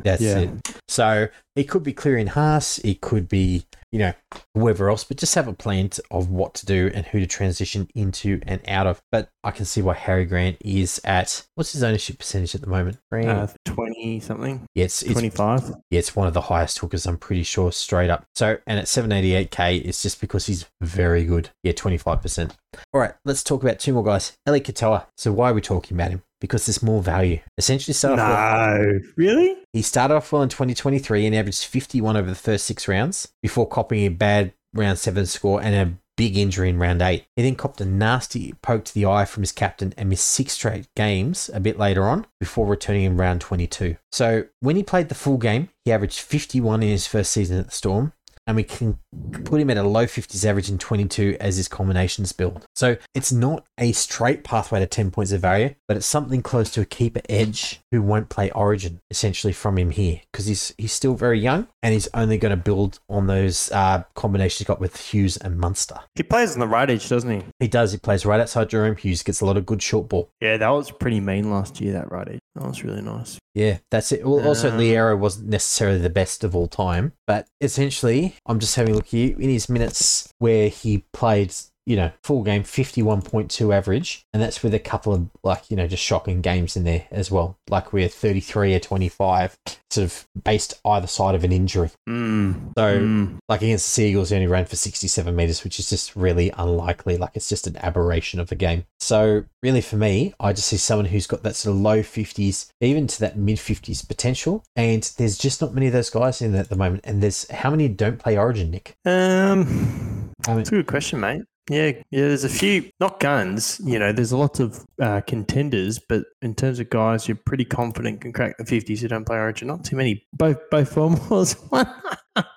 That's 0.04 0.22
Yeah. 0.22 0.40
it. 0.40 0.80
So 0.88 1.28
it 1.60 1.68
could 1.70 1.84
be 1.84 1.94
clearing 1.94 2.28
Haas, 2.28 2.80
it 2.80 3.02
could 3.02 3.28
be, 3.28 3.66
you 3.92 4.00
know, 4.00 4.14
whoever 4.56 4.90
else, 4.90 5.04
but 5.04 5.18
just 5.18 5.36
have 5.36 5.48
a 5.48 5.54
plan 5.54 5.90
of 6.10 6.30
what 6.30 6.54
to 6.56 6.66
do 6.66 6.90
and 6.94 7.06
who 7.08 7.20
to 7.20 7.28
transition 7.28 7.90
into 7.96 8.40
and 8.46 8.62
out 8.68 8.88
of. 8.88 9.02
But 9.12 9.30
I 9.44 9.52
can 9.52 9.66
see 9.66 9.82
why 9.82 9.96
Harry 9.96 10.26
Grant 10.26 10.58
is 10.62 11.02
at 11.04 11.46
what's 11.56 11.74
his 11.74 11.84
ownership 11.84 12.20
percentage 12.20 12.56
at 12.56 12.62
the 12.62 12.68
moment? 12.68 12.98
Uh, 13.12 13.48
20 13.66 14.20
something, 14.22 14.66
yeah, 14.76 14.86
it's 14.86 15.02
25. 15.04 15.70
yeah, 15.90 16.00
it's 16.00 16.16
one 16.16 16.28
of 16.28 16.34
the 16.34 16.42
highest 16.42 16.80
hookers, 16.80 17.06
I'm 17.06 17.18
pretty 17.18 17.44
sure, 17.44 17.72
straight 17.72 18.10
up. 18.10 18.26
So, 18.36 18.58
and 18.66 18.80
at 18.80 18.86
788k, 18.86 19.86
it's 19.86 20.02
just 20.02 20.22
because 20.22 20.46
he's 20.46 20.66
very 20.82 21.26
good. 21.26 21.50
Yeah, 21.64 21.74
25%. 21.74 22.52
All 22.94 23.02
right, 23.02 23.14
let's 23.26 23.44
talk 23.44 23.64
about 23.64 23.80
two 23.80 23.94
more 23.94 24.04
guys. 24.04 24.38
Eli 24.48 24.60
Katoa. 24.60 25.06
So, 25.18 25.32
why 25.32 25.50
are 25.50 25.54
we 25.54 25.62
talking 25.62 25.98
about 25.98 26.12
him? 26.12 26.22
Because 26.40 26.66
there's 26.68 26.82
more 26.84 27.02
value. 27.02 27.40
Essentially, 27.58 27.94
start 27.94 28.18
off 28.20 28.30
well- 28.30 28.78
No, 28.82 29.00
really? 29.18 29.58
he 29.74 29.82
started 29.82 30.14
off 30.16 30.32
well 30.32 30.42
in 30.44 30.50
2023 30.50 31.26
and 31.26 31.36
averaged 31.50 31.66
51 31.66 32.16
over 32.16 32.30
the 32.30 32.36
first 32.36 32.66
six 32.66 32.88
rounds 32.88 33.30
before 33.42 33.68
copying 33.68 34.06
a 34.06 34.12
bad 34.12 34.54
round 34.74 35.00
seven 35.00 35.26
score 35.26 35.62
and 35.62 35.76
a 35.76 35.98
big 36.16 36.38
injury 36.38 36.70
in 36.70 36.78
round 36.78 37.02
eight. 37.02 37.26
He 37.36 37.42
then 37.42 37.56
copped 37.56 37.82
a 37.82 37.86
nasty 37.86 38.54
poke 38.62 38.86
to 38.86 38.94
the 38.94 39.06
eye 39.06 39.26
from 39.26 39.42
his 39.42 39.52
captain 39.52 39.94
and 39.98 40.10
missed 40.10 40.28
six 40.28 40.54
straight 40.54 40.88
games 40.96 41.50
a 41.54 41.60
bit 41.60 41.80
later 41.80 42.04
on 42.04 42.28
before 42.40 42.68
returning 42.68 43.04
in 43.04 43.18
round 43.18 43.42
22. 43.42 43.96
So 44.12 44.46
when 44.60 44.76
he 44.76 44.84
played 44.84 45.10
the 45.10 45.16
full 45.16 45.38
game, 45.38 45.70
he 45.86 45.92
averaged 45.92 46.20
51 46.20 46.84
in 46.84 46.90
his 46.90 47.08
first 47.08 47.32
season 47.32 47.58
at 47.58 47.66
the 47.66 47.72
Storm. 47.72 48.14
And 48.50 48.56
we 48.56 48.64
can 48.64 48.98
put 49.46 49.62
him 49.62 49.70
at 49.70 49.78
a 49.78 49.84
low 49.84 50.06
50s 50.06 50.44
average 50.44 50.72
in 50.72 50.80
22 50.80 51.38
as 51.40 51.58
his 51.58 51.68
combinations 51.68 52.32
build. 52.32 52.66
So 52.76 52.98
it's 53.14 53.32
not 53.32 53.64
a 53.78 53.92
straight 53.92 54.44
pathway 54.44 54.80
to 54.80 54.88
10 54.88 55.12
points 55.12 55.32
of 55.32 55.42
value, 55.42 55.76
but 55.88 55.96
it's 55.96 56.08
something 56.08 56.42
close 56.42 56.72
to 56.72 56.82
a 56.82 56.86
keeper 56.86 57.22
edge 57.30 57.80
who 57.92 58.02
won't 58.02 58.30
play 58.30 58.50
Origin 58.50 59.02
essentially 59.12 59.54
from 59.54 59.78
him 59.78 59.92
here 59.92 60.22
because 60.32 60.48
he's 60.48 60.74
he's 60.80 60.92
still 60.92 61.14
very 61.14 61.40
young 61.40 61.68
and 61.84 61.94
he's 61.94 62.08
only 62.16 62.40
going 62.40 62.50
to 62.50 62.58
build 62.58 63.00
on 63.08 63.28
those 63.28 63.72
uh, 63.72 64.04
combinations 64.16 64.58
he's 64.58 64.68
got 64.68 64.80
with 64.80 64.98
Hughes 64.98 65.38
and 65.38 65.60
Munster. 65.60 66.00
He 66.16 66.24
plays 66.24 66.54
on 66.54 66.60
the 66.60 66.68
right 66.68 66.90
edge, 66.90 67.08
doesn't 67.08 67.30
he? 67.30 67.46
He 67.60 67.68
does. 67.68 67.92
He 67.92 68.00
plays 68.00 68.26
right 68.26 68.40
outside 68.40 68.70
Jahrome 68.70 68.98
Hughes. 68.98 69.22
Gets 69.22 69.42
a 69.42 69.46
lot 69.46 69.58
of 69.58 69.68
good 69.68 69.84
short 69.84 70.10
ball. 70.10 70.32
Yeah, 70.42 70.58
that 70.58 70.70
was 70.70 70.90
pretty 70.90 71.20
mean 71.20 71.52
last 71.52 71.80
year, 71.80 71.94
that 71.94 72.12
right 72.12 72.28
edge. 72.28 72.40
That 72.56 72.68
was 72.68 72.84
really 72.84 73.02
nice. 73.02 73.38
Yeah, 73.56 73.80
that's 73.92 74.12
it. 74.12 74.26
Well, 74.26 74.46
also, 74.48 74.72
Um, 74.72 74.80
Loiero 74.80 75.18
wasn't 75.18 75.50
necessarily 75.50 76.00
the 76.00 76.10
best 76.10 76.44
of 76.44 76.56
all 76.56 76.68
time, 76.68 77.14
but 77.28 77.48
essentially, 77.62 78.36
I'm 78.46 78.60
just 78.60 78.76
having 78.76 78.94
a 78.94 78.96
look 78.98 79.08
here 79.08 79.36
in 79.40 79.50
his 79.50 79.70
minutes 79.70 80.30
where 80.40 80.70
he 80.70 81.06
played, 81.14 81.54
you 81.90 81.96
know, 81.96 82.12
full 82.24 82.44
game 82.44 82.62
51.2 82.64 83.74
average. 83.76 84.22
And 84.32 84.40
that's 84.44 84.62
with 84.62 84.76
a 84.76 84.80
couple 84.80 85.12
of, 85.12 85.28
like, 85.42 85.72
you 85.72 85.76
know, 85.76 85.88
just 85.88 86.04
shocking 86.04 86.40
games 86.40 86.78
in 86.78 86.84
there 86.84 87.08
as 87.10 87.32
well. 87.32 87.58
Like 87.68 87.92
we're 87.92 88.08
33 88.08 88.76
or 88.76 88.80
25, 88.80 89.58
sort 89.90 90.06
of 90.06 90.28
based 90.44 90.76
either 90.86 91.08
side 91.08 91.34
of 91.34 91.44
an 91.44 91.52
injury. 91.52 91.90
Mm. 92.08 92.74
So, 92.78 93.00
Mm. 93.00 93.38
like 93.50 93.64
against 93.64 93.88
the 93.88 93.90
Sea 93.90 94.10
Eagles, 94.10 94.30
he 94.30 94.36
only 94.36 94.46
ran 94.46 94.66
for 94.66 94.76
67 94.76 95.36
meters, 95.36 95.64
which 95.64 95.80
is 95.80 95.90
just 95.90 96.16
really 96.16 96.52
unlikely. 96.60 97.18
Like 97.18 97.32
it's 97.34 97.50
just 97.50 97.66
an 97.66 97.76
aberration 97.78 98.40
of 98.40 98.50
the 98.50 98.56
game. 98.56 98.86
So, 99.00 99.46
really, 99.64 99.82
for 99.82 99.96
me, 99.96 100.36
I 100.40 100.54
just 100.54 100.68
see 100.68 100.78
someone 100.78 101.06
who's 101.08 101.26
got 101.26 101.42
that 101.42 101.56
sort 101.56 101.76
of 101.76 101.82
low 101.82 102.04
50s, 102.04 102.70
even 102.82 103.08
to 103.08 103.20
that 103.22 103.36
mid 103.36 103.58
50s 103.58 104.08
potential. 104.08 104.64
And 104.76 105.12
there's 105.18 105.40
just 105.40 105.60
not 105.60 105.74
many 105.74 105.88
of 105.88 105.94
those 105.94 106.12
guys 106.12 106.40
in 106.40 106.52
there 106.52 106.62
at 106.62 106.70
the 106.70 106.76
moment. 106.76 107.02
And 107.04 107.24
there's 107.24 107.50
how 107.50 107.72
many 107.72 107.88
don't 107.88 108.20
play 108.20 108.38
Origin, 108.38 108.70
Nick? 108.70 108.94
Um, 109.06 110.30
I 110.46 110.50
mean, 110.52 110.58
that's 110.58 110.70
a 110.70 110.76
good 110.76 110.88
question, 110.88 111.20
mate. 111.20 111.42
Yeah, 111.70 111.92
yeah. 112.10 112.28
There's 112.28 112.44
a 112.44 112.50
few, 112.50 112.90
not 113.00 113.20
guns. 113.20 113.80
You 113.84 114.00
know, 114.00 114.12
there's 114.12 114.32
a 114.32 114.38
lot 114.38 114.60
of 114.60 114.86
uh, 115.02 115.22
contenders, 115.22 116.00
but 116.00 116.24
in 116.42 116.56
terms 116.56 116.80
of 116.80 116.90
guys, 116.90 117.28
you're 117.28 117.38
pretty 117.38 117.66
confident 117.66 118.22
can 118.22 118.34
crack 118.34 118.58
the 118.58 118.66
fifties 118.66 119.02
who 119.02 119.08
don't 119.08 119.26
play 119.26 119.38
Origin. 119.38 119.68
Not 119.68 119.84
too 119.84 119.96
many. 119.96 120.26
Both 120.34 120.58
both 120.72 120.94
formals. 120.94 121.56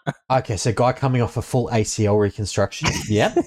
okay, 0.30 0.56
so 0.56 0.72
guy 0.72 0.92
coming 0.92 1.20
off 1.22 1.36
a 1.36 1.42
full 1.42 1.68
ACL 1.68 2.18
reconstruction. 2.20 2.88
Yeah. 3.08 3.34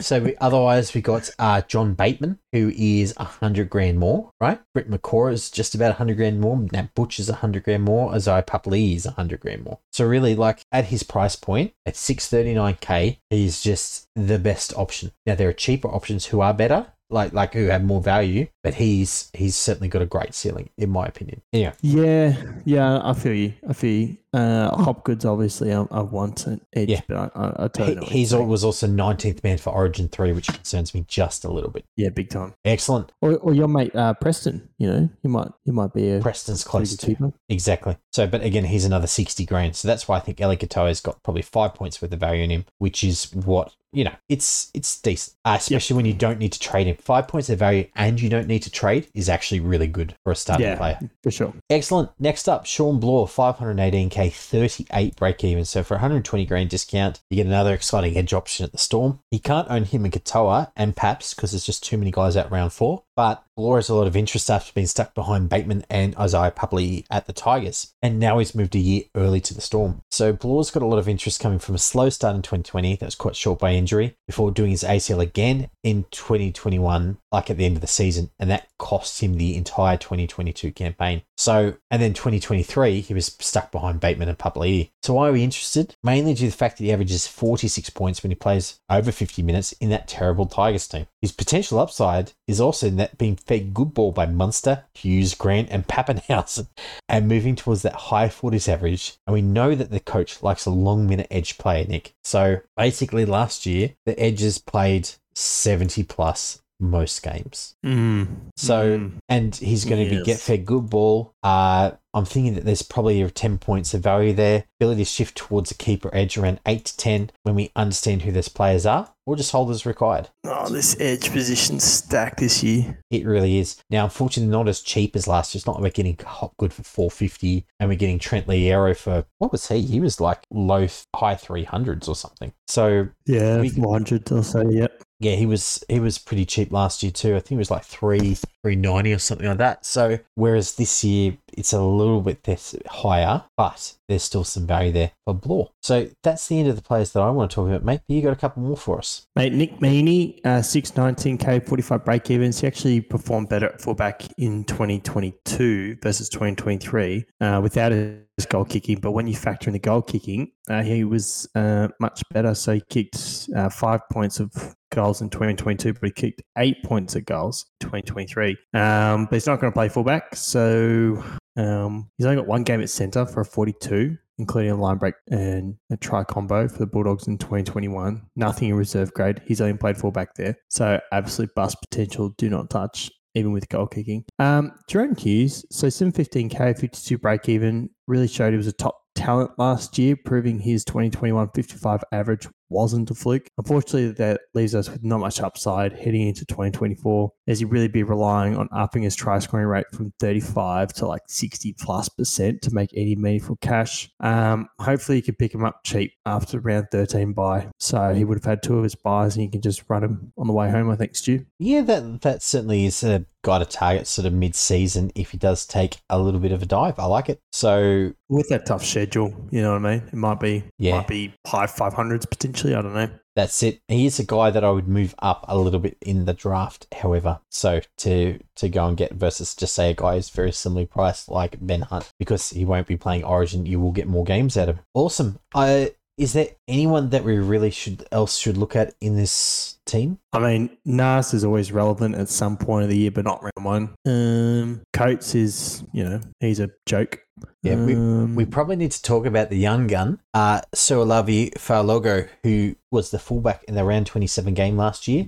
So 0.00 0.20
we, 0.20 0.36
otherwise, 0.36 0.94
we 0.94 1.00
got 1.00 1.30
uh, 1.38 1.62
John 1.62 1.94
Bateman, 1.94 2.38
who 2.52 2.72
is 2.76 3.14
a 3.16 3.24
hundred 3.24 3.70
grand 3.70 3.98
more, 3.98 4.30
right? 4.40 4.60
Britt 4.74 4.90
McCaw 4.90 5.32
is 5.32 5.50
just 5.50 5.74
about 5.74 5.92
a 5.92 5.94
hundred 5.94 6.16
grand 6.16 6.40
more. 6.40 6.58
Nat 6.72 6.94
Butcher 6.94 7.22
is 7.22 7.28
a 7.28 7.36
hundred 7.36 7.64
grand 7.64 7.84
more. 7.84 8.14
Isaiah 8.14 8.42
Papali'i 8.42 8.94
is 8.96 9.06
a 9.06 9.12
hundred 9.12 9.40
grand 9.40 9.64
more. 9.64 9.78
So 9.92 10.04
really, 10.04 10.34
like 10.34 10.60
at 10.70 10.86
his 10.86 11.02
price 11.02 11.36
point 11.36 11.72
at 11.86 11.96
six 11.96 12.28
thirty 12.28 12.54
nine 12.54 12.76
k, 12.80 13.20
he's 13.30 13.60
just 13.60 14.08
the 14.14 14.38
best 14.38 14.76
option. 14.76 15.12
Now 15.24 15.34
there 15.34 15.48
are 15.48 15.54
cheaper 15.54 15.88
options 15.88 16.26
who 16.26 16.40
are 16.40 16.54
better, 16.54 16.92
like 17.08 17.32
like 17.32 17.54
who 17.54 17.66
have 17.66 17.84
more 17.84 18.02
value, 18.02 18.48
but 18.62 18.74
he's 18.74 19.30
he's 19.32 19.56
certainly 19.56 19.88
got 19.88 20.02
a 20.02 20.06
great 20.06 20.34
ceiling, 20.34 20.70
in 20.76 20.90
my 20.90 21.06
opinion. 21.06 21.42
Anyway, 21.52 21.72
yeah, 21.80 22.36
yeah. 22.64 23.00
I 23.02 23.14
feel 23.14 23.34
you. 23.34 23.54
I 23.68 23.72
feel 23.72 24.08
you. 24.08 24.16
Uh, 24.36 24.76
Hopgood's 24.76 25.24
obviously 25.24 25.72
I, 25.72 25.86
I 25.90 26.00
want 26.02 26.46
an 26.46 26.60
edge, 26.74 26.90
Yeah. 26.90 27.00
but 27.08 27.16
I, 27.16 27.30
I, 27.40 27.64
I 27.64 27.68
totally 27.68 28.06
he, 28.06 28.18
he's 28.20 28.32
you're 28.32 28.40
al- 28.40 28.42
saying. 28.44 28.48
was 28.50 28.64
also 28.64 28.86
nineteenth 28.86 29.42
man 29.42 29.58
for 29.58 29.70
Origin 29.70 30.08
three, 30.08 30.32
which 30.32 30.48
concerns 30.48 30.94
me 30.94 31.04
just 31.08 31.44
a 31.44 31.48
little 31.52 31.70
bit. 31.70 31.84
yeah, 31.96 32.10
big 32.10 32.28
time. 32.30 32.54
Excellent. 32.64 33.12
Or, 33.22 33.36
or 33.38 33.54
your 33.54 33.68
mate 33.68 33.94
uh, 33.96 34.14
Preston. 34.14 34.68
You 34.78 34.88
know, 34.88 35.08
he 35.22 35.28
might 35.28 35.48
he 35.64 35.70
might 35.70 35.94
be 35.94 36.10
a 36.12 36.20
Preston's 36.20 36.62
close 36.64 36.96
to. 36.96 37.32
Exactly. 37.48 37.96
So, 38.12 38.26
but 38.26 38.42
again, 38.42 38.64
he's 38.64 38.84
another 38.84 39.06
60 39.06 39.44
grand. 39.46 39.74
So 39.76 39.88
that's 39.88 40.06
why 40.06 40.16
I 40.16 40.20
think 40.20 40.40
Eli 40.40 40.56
Katoa's 40.56 41.00
got 41.00 41.22
probably 41.22 41.42
five 41.42 41.74
points 41.74 42.00
worth 42.02 42.12
of 42.12 42.20
value 42.20 42.42
in 42.44 42.50
him, 42.50 42.64
which 42.78 43.02
is 43.04 43.32
what, 43.34 43.74
you 43.92 44.04
know, 44.04 44.12
it's 44.28 44.70
it's 44.74 45.00
decent, 45.00 45.36
uh, 45.46 45.56
especially 45.58 45.96
when 45.96 46.04
you 46.04 46.12
don't 46.12 46.38
need 46.38 46.52
to 46.52 46.58
trade 46.60 46.86
him. 46.86 46.96
Five 46.96 47.26
points 47.28 47.48
of 47.48 47.58
value 47.58 47.86
and 47.94 48.20
you 48.20 48.28
don't 48.28 48.46
need 48.48 48.62
to 48.64 48.70
trade 48.70 49.08
is 49.14 49.28
actually 49.30 49.60
really 49.60 49.86
good 49.86 50.14
for 50.24 50.32
a 50.32 50.36
starting 50.36 50.66
Yeah, 50.66 50.76
player. 50.76 50.98
for 51.22 51.30
sure. 51.30 51.54
Excellent. 51.70 52.10
Next 52.18 52.48
up, 52.48 52.66
Shawn 52.66 53.00
Blore, 53.00 53.26
518k, 53.26 54.25
38 54.30 55.16
break 55.16 55.44
even. 55.44 55.64
So 55.64 55.82
for 55.82 55.94
120 55.94 56.46
grand 56.46 56.70
discount, 56.70 57.20
you 57.30 57.36
get 57.36 57.46
another 57.46 57.74
exciting 57.74 58.16
edge 58.16 58.32
option 58.32 58.64
at 58.64 58.72
the 58.72 58.78
Storm. 58.78 59.20
You 59.30 59.40
can't 59.40 59.70
own 59.70 59.84
him 59.84 60.04
and 60.04 60.12
Katoa 60.12 60.72
and 60.76 60.96
Paps 60.96 61.34
because 61.34 61.52
there's 61.52 61.66
just 61.66 61.84
too 61.84 61.98
many 61.98 62.10
guys 62.10 62.36
at 62.36 62.50
round 62.50 62.72
four. 62.72 63.04
But 63.14 63.44
Has 63.58 63.88
a 63.88 63.94
lot 63.94 64.06
of 64.06 64.16
interest 64.16 64.50
after 64.50 64.70
being 64.74 64.86
stuck 64.86 65.14
behind 65.14 65.48
Bateman 65.48 65.86
and 65.88 66.14
Isaiah 66.16 66.50
Papali'i 66.50 67.06
at 67.10 67.26
the 67.26 67.32
Tigers. 67.32 67.94
And 68.02 68.20
now 68.20 68.38
he's 68.38 68.54
moved 68.54 68.74
a 68.74 68.78
year 68.78 69.04
early 69.14 69.40
to 69.40 69.54
the 69.54 69.62
Storm. 69.62 70.02
So 70.10 70.34
Blore's 70.34 70.70
got 70.70 70.82
a 70.82 70.86
lot 70.86 70.98
of 70.98 71.08
interest 71.08 71.40
coming 71.40 71.58
from 71.58 71.74
a 71.74 71.78
slow 71.78 72.10
start 72.10 72.36
in 72.36 72.42
2020 72.42 72.96
that 72.96 73.06
was 73.06 73.14
quite 73.14 73.34
short 73.34 73.58
by 73.58 73.72
injury 73.72 74.14
before 74.26 74.50
doing 74.50 74.72
his 74.72 74.84
ACL 74.84 75.22
again 75.22 75.70
in 75.82 76.04
2021, 76.10 77.16
like 77.32 77.48
at 77.48 77.56
the 77.56 77.64
end 77.64 77.76
of 77.76 77.80
the 77.80 77.86
season. 77.86 78.30
And 78.38 78.50
that 78.50 78.68
cost 78.78 79.22
him 79.22 79.34
the 79.34 79.56
entire 79.56 79.96
2022 79.96 80.72
campaign. 80.72 81.22
So, 81.38 81.76
and 81.90 82.02
then 82.02 82.12
2023, 82.12 83.00
he 83.00 83.14
was 83.14 83.36
stuck 83.40 83.72
behind 83.72 84.00
Bateman 84.00 84.28
and 84.28 84.38
Pupley. 84.38 84.90
So 85.02 85.14
why 85.14 85.28
are 85.28 85.32
we 85.32 85.44
interested? 85.44 85.94
Mainly 86.02 86.34
due 86.34 86.46
to 86.46 86.50
the 86.50 86.56
fact 86.56 86.78
that 86.78 86.84
he 86.84 86.92
averages 86.92 87.26
46 87.26 87.90
points 87.90 88.22
when 88.22 88.30
he 88.30 88.36
plays 88.36 88.80
over 88.90 89.12
50 89.12 89.42
minutes 89.42 89.72
in 89.72 89.88
that 89.90 90.08
terrible 90.08 90.46
Tigers 90.46 90.88
team. 90.88 91.06
His 91.22 91.32
potential 91.32 91.78
upside 91.78 92.32
is 92.46 92.60
also 92.60 92.86
in 92.86 92.96
that 92.96 93.18
being 93.18 93.36
fed 93.46 93.74
good 93.74 93.94
ball 93.94 94.12
by 94.12 94.26
Munster, 94.26 94.84
Hughes, 94.94 95.34
Grant, 95.34 95.68
and 95.70 95.86
Papenhuyzen, 95.86 96.68
and 97.08 97.28
moving 97.28 97.56
towards 97.56 97.82
that 97.82 97.94
high 97.94 98.28
40s 98.28 98.68
average. 98.68 99.18
And 99.26 99.34
we 99.34 99.42
know 99.42 99.74
that 99.74 99.90
the 99.90 100.00
coach 100.00 100.42
likes 100.42 100.66
a 100.66 100.70
long 100.70 101.06
minute 101.06 101.28
edge 101.30 101.58
player, 101.58 101.86
Nick. 101.86 102.14
So 102.24 102.60
basically, 102.76 103.24
last 103.24 103.66
year, 103.66 103.94
the 104.04 104.18
edges 104.18 104.58
played 104.58 105.10
70 105.34 106.02
plus 106.04 106.62
most 106.80 107.22
games. 107.22 107.74
Mm. 107.84 108.26
So, 108.56 108.98
Mm. 108.98 109.12
and 109.28 109.54
he's 109.56 109.84
going 109.84 110.04
to 110.08 110.10
be 110.16 110.22
get 110.24 110.38
fed 110.38 110.66
good 110.66 110.90
ball. 110.90 111.32
Uh, 111.42 111.92
I'm 112.14 112.24
thinking 112.24 112.54
that 112.54 112.64
there's 112.64 112.82
probably 112.82 113.28
10 113.28 113.58
points 113.58 113.92
of 113.92 114.02
value 114.02 114.32
there. 114.32 114.64
Ability 114.80 115.02
to 115.04 115.10
shift 115.10 115.36
towards 115.36 115.70
a 115.70 115.74
keeper 115.74 116.10
edge 116.14 116.36
around 116.38 116.60
8 116.66 116.84
to 116.86 116.96
10 116.96 117.30
when 117.42 117.54
we 117.54 117.70
understand 117.76 118.22
who 118.22 118.32
those 118.32 118.48
players 118.48 118.86
are, 118.86 119.12
or 119.26 119.36
just 119.36 119.52
hold 119.52 119.70
as 119.70 119.84
required. 119.84 120.30
Oh, 120.44 120.68
this 120.70 120.98
edge 120.98 121.30
position 121.30 121.78
stacked 121.78 122.40
this 122.40 122.62
year. 122.62 122.98
It 123.10 123.26
really 123.26 123.58
is. 123.58 123.76
Now, 123.90 124.04
unfortunately, 124.04 124.50
not 124.50 124.66
as 124.68 124.80
cheap 124.80 125.14
as 125.14 125.28
last 125.28 125.54
year. 125.54 125.58
It's 125.58 125.66
not 125.66 125.76
like 125.76 125.82
we're 125.82 125.90
getting 125.90 126.16
Hopgood 126.24 126.72
for 126.72 126.82
450 126.82 127.66
and 127.80 127.88
we're 127.90 127.96
getting 127.96 128.18
Trent 128.18 128.46
Loiero 128.46 128.96
for, 128.96 129.24
what 129.38 129.52
was 129.52 129.68
he? 129.68 129.82
He 129.82 130.00
was 130.00 130.18
like 130.20 130.40
low, 130.50 130.86
high 131.14 131.34
300s 131.34 132.08
or 132.08 132.16
something. 132.16 132.52
So, 132.66 133.08
Yeah, 133.26 133.60
We- 133.60 133.68
400 133.70 134.32
or 134.32 134.42
so, 134.42 134.66
yep. 134.70 135.02
Yeah, 135.18 135.34
he 135.34 135.46
was 135.46 135.82
he 135.88 136.00
was 136.00 136.18
pretty 136.18 136.44
cheap 136.44 136.72
last 136.72 137.02
year 137.02 137.12
too. 137.12 137.36
I 137.36 137.40
think 137.40 137.50
he 137.50 137.56
was 137.56 137.70
like 137.70 137.84
three 137.84 138.36
three 138.66 138.74
ninety 138.74 139.12
or 139.12 139.18
something 139.18 139.46
like 139.46 139.58
that. 139.58 139.86
So 139.86 140.18
whereas 140.34 140.74
this 140.74 141.04
year 141.04 141.36
it's 141.56 141.72
a 141.72 141.80
little 141.80 142.20
bit 142.20 142.44
higher, 142.88 143.44
but 143.56 143.94
there's 144.08 144.24
still 144.24 144.42
some 144.42 144.66
value 144.66 144.90
there 144.90 145.12
for 145.24 145.34
Blore. 145.34 145.70
So 145.82 146.08
that's 146.24 146.48
the 146.48 146.58
end 146.58 146.68
of 146.68 146.74
the 146.74 146.82
players 146.82 147.12
that 147.12 147.20
I 147.20 147.30
want 147.30 147.50
to 147.50 147.54
talk 147.54 147.68
about, 147.68 147.84
mate. 147.84 148.00
You 148.08 148.22
got 148.22 148.32
a 148.32 148.36
couple 148.36 148.64
more 148.64 148.76
for 148.76 148.98
us. 148.98 149.26
Mate, 149.36 149.52
Nick 149.52 149.78
Meaney, 149.78 150.40
uh, 150.44 150.60
619k, 150.60 151.66
45 151.66 152.04
break 152.04 152.28
evens. 152.30 152.60
He 152.60 152.66
actually 152.66 153.00
performed 153.00 153.48
better 153.48 153.66
at 153.66 153.80
fullback 153.80 154.22
in 154.36 154.64
2022 154.64 155.98
versus 156.02 156.28
2023 156.28 157.24
uh, 157.40 157.60
without 157.62 157.92
his 157.92 158.46
goal 158.48 158.64
kicking. 158.64 158.98
But 158.98 159.12
when 159.12 159.28
you 159.28 159.36
factor 159.36 159.68
in 159.68 159.74
the 159.74 159.78
goal 159.78 160.02
kicking, 160.02 160.50
uh, 160.68 160.82
he 160.82 161.04
was 161.04 161.48
uh, 161.54 161.88
much 162.00 162.22
better. 162.32 162.54
So 162.54 162.74
he 162.74 162.82
kicked 162.90 163.48
uh, 163.56 163.68
five 163.68 164.00
points 164.10 164.40
of 164.40 164.76
goals 164.90 165.20
in 165.20 165.30
2022, 165.30 165.94
but 165.94 166.02
he 166.04 166.10
kicked 166.10 166.42
eight 166.56 166.82
points 166.84 167.14
of 167.14 167.24
goals 167.24 167.66
in 167.80 167.86
2023. 167.86 168.55
Um, 168.74 169.26
but 169.26 169.34
he's 169.34 169.46
not 169.46 169.60
going 169.60 169.72
to 169.72 169.76
play 169.76 169.88
fullback. 169.88 170.34
So 170.36 171.22
um, 171.56 172.10
he's 172.16 172.26
only 172.26 172.36
got 172.36 172.46
one 172.46 172.62
game 172.62 172.80
at 172.80 172.90
centre 172.90 173.26
for 173.26 173.40
a 173.40 173.44
42 173.44 174.16
including 174.38 174.70
a 174.70 174.76
line 174.76 174.98
break 174.98 175.14
and 175.30 175.76
a 175.90 175.96
try 175.96 176.22
combo 176.24 176.68
for 176.68 176.78
the 176.78 176.86
Bulldogs 176.86 177.26
in 177.26 177.38
2021. 177.38 178.22
Nothing 178.36 178.68
in 178.68 178.74
reserve 178.74 179.12
grade. 179.14 179.40
He's 179.46 179.60
only 179.60 179.76
played 179.76 179.96
fullback 179.96 180.34
there. 180.34 180.56
So 180.68 181.00
absolute 181.12 181.54
bust 181.54 181.78
potential. 181.80 182.30
Do 182.36 182.50
not 182.50 182.70
touch, 182.70 183.10
even 183.34 183.52
with 183.52 183.68
goal 183.68 183.86
kicking. 183.86 184.24
Um, 184.38 184.72
Jahrome 184.90 185.18
Hughes, 185.18 185.64
so 185.70 185.86
715k, 185.86 186.78
52 186.78 187.18
break 187.18 187.48
even, 187.48 187.90
really 188.06 188.28
showed 188.28 188.52
he 188.52 188.56
was 188.56 188.66
a 188.66 188.72
top 188.72 189.00
talent 189.16 189.50
last 189.58 189.98
year, 189.98 190.16
proving 190.16 190.60
his 190.60 190.84
2021 190.84 191.50
55 191.54 192.04
average 192.12 192.48
wasn't 192.68 193.10
a 193.10 193.14
fluke. 193.14 193.48
Unfortunately, 193.58 194.10
that 194.12 194.40
leaves 194.54 194.74
us 194.74 194.90
with 194.90 195.04
not 195.04 195.20
much 195.20 195.40
upside 195.40 195.92
heading 195.92 196.26
into 196.26 196.44
2024, 196.46 197.32
as 197.46 197.58
he'd 197.58 197.66
really 197.66 197.88
be 197.88 198.02
relying 198.02 198.56
on 198.56 198.68
upping 198.72 199.02
his 199.02 199.14
try 199.14 199.38
scoring 199.38 199.66
rate 199.66 199.86
from 199.92 200.12
35 200.20 200.92
to 200.94 201.06
like 201.06 201.22
60 201.28 201.74
plus 201.74 202.08
percent 202.08 202.62
to 202.62 202.74
make 202.74 202.90
any 202.94 203.14
meaningful 203.14 203.56
cash. 203.56 204.10
Um, 204.20 204.68
hopefully, 204.80 205.18
you 205.18 205.22
can 205.22 205.36
pick 205.36 205.54
him 205.54 205.64
up 205.64 205.80
cheap 205.84 206.12
after 206.24 206.60
round 206.60 206.88
13 206.90 207.32
buy. 207.32 207.68
So 207.78 208.14
he 208.14 208.24
would 208.24 208.38
have 208.38 208.44
had 208.44 208.62
two 208.62 208.76
of 208.76 208.82
his 208.82 208.94
buys 208.94 209.36
and 209.36 209.44
you 209.44 209.50
can 209.50 209.62
just 209.62 209.84
run 209.88 210.04
him 210.04 210.32
on 210.36 210.46
the 210.46 210.52
way 210.52 210.70
home, 210.70 210.90
I 210.90 210.96
think, 210.96 211.16
Stu. 211.16 211.44
Yeah, 211.58 211.82
that 211.82 212.22
that 212.22 212.42
certainly 212.42 212.84
is 212.84 213.02
a 213.02 213.24
guy 213.46 213.58
to 213.60 213.64
target 213.64 214.06
sort 214.06 214.26
of 214.26 214.32
mid 214.32 214.54
season 214.54 215.12
if 215.14 215.30
he 215.30 215.38
does 215.38 215.64
take 215.64 215.98
a 216.10 216.18
little 216.18 216.40
bit 216.40 216.52
of 216.52 216.62
a 216.62 216.66
dive. 216.66 216.98
I 216.98 217.06
like 217.06 217.28
it. 217.28 217.40
So 217.52 218.12
With 218.28 218.48
that 218.48 218.66
tough 218.66 218.84
schedule, 218.84 219.34
you 219.50 219.62
know 219.62 219.72
what 219.72 219.86
I 219.86 219.98
mean? 219.98 220.08
It 220.08 220.14
might 220.14 220.40
be, 220.40 220.64
Yeah. 220.78 220.96
might 220.98 221.08
be 221.08 221.32
high 221.46 221.66
500s 221.66 222.26
potentially. 222.28 222.74
I 222.74 222.82
don't 222.82 222.94
know. 222.94 223.08
That's 223.36 223.62
it. 223.62 223.80
He 223.88 224.06
is 224.06 224.18
a 224.18 224.24
guy 224.24 224.50
that 224.50 224.64
I 224.64 224.70
would 224.70 224.88
move 224.88 225.14
up 225.18 225.44
a 225.46 225.58
little 225.58 225.78
bit 225.78 225.98
in 226.00 226.24
the 226.24 226.32
draft, 226.32 226.86
however. 226.92 227.40
So 227.50 227.80
to 227.98 228.38
to 228.56 228.68
go 228.70 228.86
and 228.86 228.96
get 228.96 229.12
versus 229.12 229.54
just 229.54 229.74
say 229.74 229.90
a 229.90 229.94
guy 229.94 230.14
who's 230.14 230.30
very 230.30 230.52
similarly 230.52 230.86
priced 230.86 231.28
like 231.28 231.58
Ben 231.60 231.82
Hunt, 231.82 232.10
because 232.18 232.50
he 232.50 232.64
won't 232.64 232.86
be 232.86 232.96
playing 232.96 233.24
Origin, 233.24 233.66
you 233.66 233.78
will 233.78 233.92
get 233.92 234.08
more 234.08 234.24
games 234.24 234.56
out 234.56 234.70
of 234.70 234.76
him. 234.76 234.84
Awesome. 234.94 235.38
I 235.54 235.92
is 236.16 236.32
there 236.32 236.48
anyone 236.66 237.10
that 237.10 237.24
we 237.24 237.36
really 237.36 237.70
should 237.70 238.06
else 238.10 238.38
should 238.38 238.56
look 238.56 238.74
at 238.74 238.94
in 239.02 239.16
this 239.16 239.78
team? 239.84 240.18
I 240.36 240.58
mean, 240.58 240.76
Nas 240.84 241.34
is 241.34 241.44
always 241.44 241.72
relevant 241.72 242.14
at 242.14 242.28
some 242.28 242.56
point 242.56 242.84
of 242.84 242.90
the 242.90 242.96
year, 242.98 243.10
but 243.10 243.24
not 243.24 243.42
round 243.42 243.64
one. 243.64 243.94
Um, 244.06 244.82
Coates 244.92 245.34
is, 245.34 245.84
you 245.92 246.04
know, 246.04 246.20
he's 246.40 246.60
a 246.60 246.70
joke. 246.86 247.20
Yeah, 247.62 247.84
we, 247.84 247.94
Um, 247.94 248.34
we 248.34 248.44
probably 248.44 248.76
need 248.76 248.92
to 248.92 249.02
talk 249.02 249.26
about 249.26 249.50
the 249.50 249.58
young 249.58 249.88
gun, 249.88 250.20
uh, 250.32 250.60
Sualauvi 250.74 251.52
Faalogo, 251.54 252.28
who 252.42 252.76
was 252.92 253.10
the 253.10 253.18
fullback 253.18 253.64
in 253.64 253.74
the 253.74 253.84
round 253.84 254.06
27 254.06 254.54
game 254.54 254.76
last 254.76 255.06
year 255.08 255.26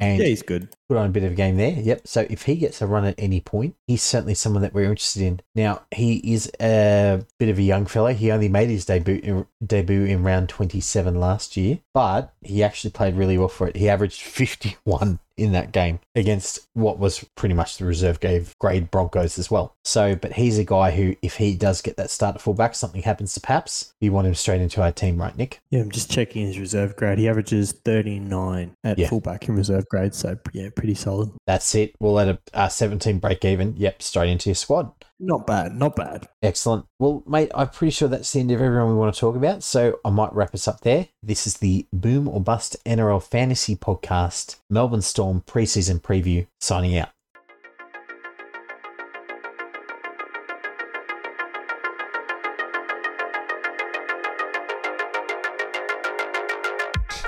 and 0.00 0.18
yeah, 0.20 0.26
he's 0.26 0.42
good. 0.42 0.68
put 0.88 0.98
on 0.98 1.06
a 1.06 1.10
bit 1.10 1.22
of 1.22 1.32
a 1.32 1.34
game 1.34 1.56
there. 1.56 1.70
Yep. 1.70 2.06
So 2.06 2.26
if 2.28 2.42
he 2.42 2.56
gets 2.56 2.82
a 2.82 2.86
run 2.86 3.04
at 3.04 3.14
any 3.16 3.40
point, 3.40 3.76
he's 3.86 4.02
certainly 4.02 4.34
someone 4.34 4.62
that 4.62 4.74
we're 4.74 4.90
interested 4.90 5.22
in. 5.22 5.40
Now, 5.54 5.82
he 5.94 6.16
is 6.16 6.50
a 6.60 7.24
bit 7.38 7.48
of 7.48 7.58
a 7.58 7.62
young 7.62 7.86
fella. 7.86 8.12
He 8.12 8.30
only 8.30 8.48
made 8.48 8.68
his 8.68 8.84
debut 8.84 9.20
in, 9.22 9.46
debut 9.64 10.04
in 10.04 10.24
round 10.24 10.48
27 10.48 11.14
last 11.18 11.56
year, 11.56 11.78
but 11.94 12.34
he 12.42 12.62
actually 12.62 12.90
played 12.90 13.14
really 13.16 13.38
well 13.38 13.48
for 13.48 13.68
it. 13.68 13.76
He 13.76 13.88
averaged 13.88 14.20
51 14.46 15.18
in 15.36 15.52
that 15.52 15.72
game 15.72 16.00
against 16.14 16.66
what 16.74 16.98
was 16.98 17.24
pretty 17.34 17.54
much 17.54 17.76
the 17.76 17.84
reserve 17.84 18.20
grade, 18.20 18.46
grade 18.58 18.90
Broncos 18.90 19.38
as 19.38 19.50
well. 19.50 19.75
So, 19.86 20.16
but 20.16 20.32
he's 20.32 20.58
a 20.58 20.64
guy 20.64 20.90
who, 20.90 21.14
if 21.22 21.36
he 21.36 21.54
does 21.54 21.80
get 21.80 21.96
that 21.96 22.10
start 22.10 22.34
at 22.34 22.40
fullback, 22.40 22.74
something 22.74 23.02
happens 23.02 23.32
to 23.34 23.40
Paps, 23.40 23.94
we 24.00 24.10
want 24.10 24.26
him 24.26 24.34
straight 24.34 24.60
into 24.60 24.82
our 24.82 24.90
team, 24.90 25.16
right, 25.18 25.36
Nick? 25.38 25.60
Yeah, 25.70 25.80
I'm 25.80 25.90
just 25.92 26.10
checking 26.10 26.44
his 26.46 26.58
reserve 26.58 26.96
grade. 26.96 27.18
He 27.18 27.28
averages 27.28 27.70
39 27.72 28.72
at 28.84 28.98
Yeah. 28.98 29.08
fullback 29.08 29.48
in 29.48 29.54
reserve 29.56 29.88
grade, 29.88 30.14
so 30.14 30.36
yeah, 30.52 30.70
pretty 30.74 30.94
solid. 30.94 31.30
That's 31.46 31.74
it. 31.76 31.94
We'll 32.00 32.14
let 32.14 32.28
a, 32.28 32.38
a 32.52 32.68
17 32.68 33.18
break 33.20 33.44
even. 33.44 33.74
Yep, 33.76 34.02
straight 34.02 34.30
into 34.30 34.50
your 34.50 34.54
squad. 34.56 34.90
Not 35.18 35.46
bad, 35.46 35.74
not 35.74 35.96
bad. 35.96 36.28
Excellent. 36.42 36.84
Well, 36.98 37.22
mate, 37.26 37.50
I'm 37.54 37.68
pretty 37.70 37.92
sure 37.92 38.08
that's 38.08 38.32
the 38.32 38.40
end 38.40 38.50
of 38.50 38.60
everyone 38.60 38.88
we 38.90 38.96
want 38.96 39.14
to 39.14 39.20
talk 39.20 39.34
about. 39.34 39.62
So 39.62 39.98
I 40.04 40.10
might 40.10 40.32
wrap 40.34 40.52
us 40.52 40.68
up 40.68 40.82
there. 40.82 41.08
This 41.22 41.46
is 41.46 41.58
the 41.58 41.86
Boom 41.92 42.28
or 42.28 42.40
Bust 42.40 42.76
NRL 42.84 43.22
Fantasy 43.22 43.76
Podcast, 43.76 44.56
Melbourne 44.68 45.00
Storm 45.00 45.42
preseason 45.46 46.00
preview, 46.02 46.46
signing 46.60 46.98
out. 46.98 47.08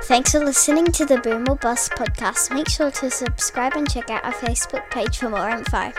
Thanks 0.08 0.32
for 0.32 0.38
listening 0.38 0.86
to 0.92 1.04
the 1.04 1.18
Boom 1.18 1.44
or 1.50 1.56
Bust 1.56 1.90
podcast. 1.90 2.50
Make 2.50 2.70
sure 2.70 2.90
to 2.90 3.10
subscribe 3.10 3.74
and 3.74 3.86
check 3.90 4.08
out 4.08 4.24
our 4.24 4.32
Facebook 4.32 4.90
page 4.90 5.18
for 5.18 5.28
more 5.28 5.50
info. 5.50 5.92